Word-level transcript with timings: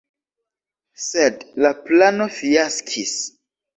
Sed 1.09 1.45
la 1.65 1.73
plano 1.91 2.27
fiaskis. 2.39 3.15